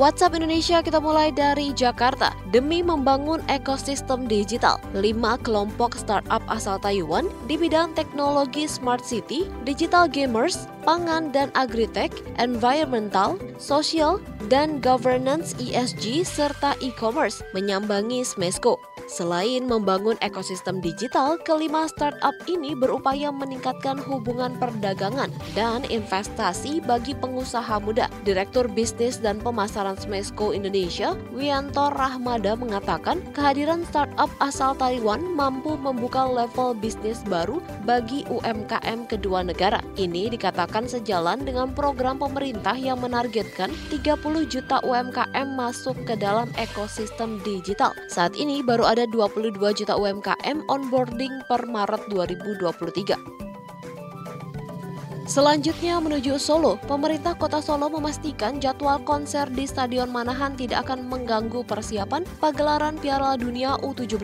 [0.00, 2.32] WhatsApp Indonesia kita mulai dari Jakarta.
[2.56, 10.08] Demi membangun ekosistem digital, lima kelompok startup asal Taiwan di bidang teknologi smart city, digital
[10.08, 14.16] gamers, pangan dan agritech, environmental, social,
[14.48, 18.80] dan governance ESG serta e-commerce menyambangi Smesco.
[19.10, 27.82] Selain membangun ekosistem digital, kelima startup ini berupaya meningkatkan hubungan perdagangan dan investasi bagi pengusaha
[27.82, 28.06] muda.
[28.22, 36.30] Direktur Bisnis dan Pemasaran Smesco Indonesia, Wianto Rahmada mengatakan kehadiran startup asal Taiwan mampu membuka
[36.30, 39.82] level bisnis baru bagi UMKM kedua negara.
[39.98, 47.42] Ini dikatakan sejalan dengan program pemerintah yang menargetkan 30 juta UMKM masuk ke dalam ekosistem
[47.42, 47.90] digital.
[48.06, 53.16] Saat ini baru ada ada 22 juta UMKM onboarding per Maret 2023.
[55.24, 61.62] Selanjutnya menuju Solo, pemerintah kota Solo memastikan jadwal konser di Stadion Manahan tidak akan mengganggu
[61.64, 64.20] persiapan pagelaran Piala Dunia U17.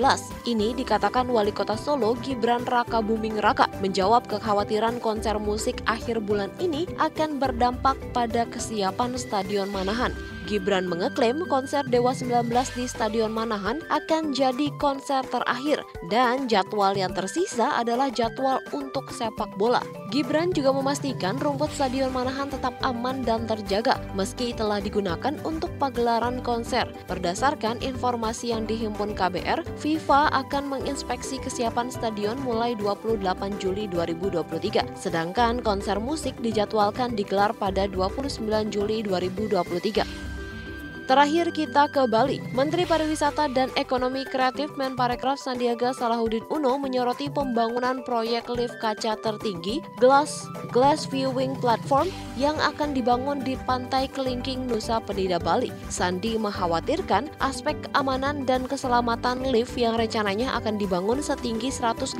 [0.50, 6.50] Ini dikatakan Wali Kota Solo Gibran Raka Buming Raka menjawab kekhawatiran konser musik akhir bulan
[6.58, 10.35] ini akan berdampak pada kesiapan Stadion Manahan.
[10.47, 12.47] Gibran mengeklaim konser Dewa 19
[12.78, 19.50] di Stadion Manahan akan jadi konser terakhir dan jadwal yang tersisa adalah jadwal untuk sepak
[19.58, 19.83] bola.
[20.14, 26.38] Gibran juga memastikan rumput Stadion Manahan tetap aman dan terjaga meski telah digunakan untuk pagelaran
[26.47, 26.86] konser.
[27.10, 33.19] Berdasarkan informasi yang dihimpun KBR, FIFA akan menginspeksi kesiapan stadion mulai 28
[33.58, 34.94] Juli 2023.
[34.94, 40.35] Sedangkan konser musik dijadwalkan digelar pada 29 Juli 2023.
[41.06, 42.42] Terakhir kita ke Bali.
[42.50, 49.78] Menteri Pariwisata dan Ekonomi Kreatif Menparekraf Sandiaga Salahuddin Uno menyoroti pembangunan proyek lift kaca tertinggi
[50.03, 55.70] Glass Glass Viewing Platform yang akan dibangun di Pantai Kelingking Nusa Penida Bali.
[55.86, 62.19] Sandi mengkhawatirkan aspek keamanan dan keselamatan lift yang rencananya akan dibangun setinggi 182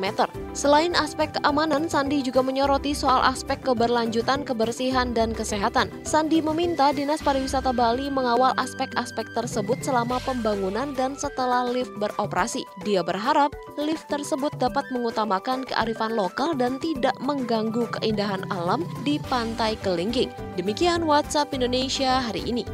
[0.00, 0.32] meter.
[0.50, 5.88] Selain aspek keamanan, Sandi juga menyoroti soal aspek keberlanjutan kebersihan dan kesehatan.
[6.02, 12.66] Sandi meminta Dinas Pariwisata Bali mengawal aspek-aspek tersebut selama pembangunan dan setelah lift beroperasi.
[12.82, 19.78] Dia berharap lift tersebut dapat mengutamakan kearifan lokal dan tidak mengganggu keindahan alam di Pantai
[19.78, 20.34] Kelingking.
[20.58, 22.66] Demikian WhatsApp Indonesia hari ini.